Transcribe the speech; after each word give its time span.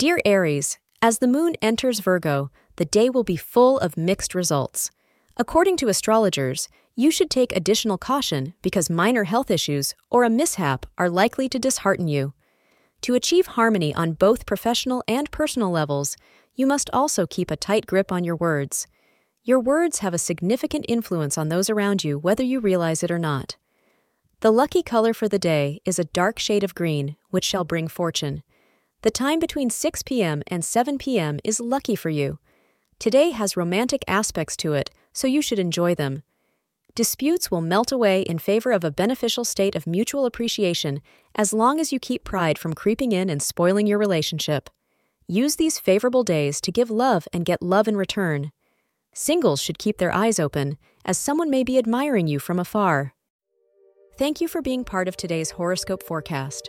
Dear 0.00 0.18
Aries, 0.24 0.78
as 1.02 1.18
the 1.18 1.28
moon 1.28 1.56
enters 1.60 2.00
Virgo, 2.00 2.50
the 2.76 2.86
day 2.86 3.10
will 3.10 3.22
be 3.22 3.36
full 3.36 3.78
of 3.80 3.98
mixed 3.98 4.34
results. 4.34 4.90
According 5.36 5.76
to 5.76 5.88
astrologers, 5.88 6.70
you 6.96 7.10
should 7.10 7.28
take 7.28 7.54
additional 7.54 7.98
caution 7.98 8.54
because 8.62 8.88
minor 8.88 9.24
health 9.24 9.50
issues 9.50 9.94
or 10.10 10.24
a 10.24 10.30
mishap 10.30 10.86
are 10.96 11.10
likely 11.10 11.50
to 11.50 11.58
dishearten 11.58 12.08
you. 12.08 12.32
To 13.02 13.14
achieve 13.14 13.48
harmony 13.48 13.94
on 13.94 14.14
both 14.14 14.46
professional 14.46 15.04
and 15.06 15.30
personal 15.30 15.70
levels, 15.70 16.16
you 16.54 16.66
must 16.66 16.88
also 16.94 17.26
keep 17.26 17.50
a 17.50 17.54
tight 17.56 17.84
grip 17.84 18.10
on 18.10 18.24
your 18.24 18.36
words. 18.36 18.86
Your 19.44 19.60
words 19.60 19.98
have 19.98 20.14
a 20.14 20.18
significant 20.18 20.86
influence 20.88 21.36
on 21.36 21.50
those 21.50 21.68
around 21.68 22.04
you, 22.04 22.18
whether 22.18 22.42
you 22.42 22.58
realize 22.58 23.02
it 23.02 23.10
or 23.10 23.18
not. 23.18 23.58
The 24.40 24.50
lucky 24.50 24.82
color 24.82 25.12
for 25.12 25.28
the 25.28 25.38
day 25.38 25.82
is 25.84 25.98
a 25.98 26.04
dark 26.04 26.38
shade 26.38 26.64
of 26.64 26.74
green, 26.74 27.16
which 27.28 27.44
shall 27.44 27.64
bring 27.64 27.86
fortune. 27.86 28.42
The 29.02 29.10
time 29.10 29.38
between 29.38 29.70
6 29.70 30.02
p.m. 30.02 30.42
and 30.48 30.62
7 30.62 30.98
p.m. 30.98 31.38
is 31.42 31.58
lucky 31.58 31.96
for 31.96 32.10
you. 32.10 32.38
Today 32.98 33.30
has 33.30 33.56
romantic 33.56 34.04
aspects 34.06 34.56
to 34.58 34.74
it, 34.74 34.90
so 35.14 35.26
you 35.26 35.40
should 35.40 35.58
enjoy 35.58 35.94
them. 35.94 36.22
Disputes 36.94 37.50
will 37.50 37.62
melt 37.62 37.92
away 37.92 38.20
in 38.22 38.38
favor 38.38 38.72
of 38.72 38.84
a 38.84 38.90
beneficial 38.90 39.44
state 39.44 39.74
of 39.74 39.86
mutual 39.86 40.26
appreciation 40.26 41.00
as 41.34 41.54
long 41.54 41.80
as 41.80 41.92
you 41.92 41.98
keep 41.98 42.24
pride 42.24 42.58
from 42.58 42.74
creeping 42.74 43.12
in 43.12 43.30
and 43.30 43.40
spoiling 43.42 43.86
your 43.86 43.98
relationship. 43.98 44.68
Use 45.26 45.56
these 45.56 45.78
favorable 45.78 46.24
days 46.24 46.60
to 46.60 46.72
give 46.72 46.90
love 46.90 47.26
and 47.32 47.46
get 47.46 47.62
love 47.62 47.88
in 47.88 47.96
return. 47.96 48.52
Singles 49.14 49.62
should 49.62 49.78
keep 49.78 49.96
their 49.96 50.12
eyes 50.12 50.38
open, 50.38 50.76
as 51.04 51.16
someone 51.16 51.48
may 51.48 51.64
be 51.64 51.78
admiring 51.78 52.26
you 52.26 52.38
from 52.38 52.58
afar. 52.58 53.14
Thank 54.18 54.42
you 54.42 54.48
for 54.48 54.60
being 54.60 54.84
part 54.84 55.08
of 55.08 55.16
today's 55.16 55.52
horoscope 55.52 56.02
forecast. 56.02 56.68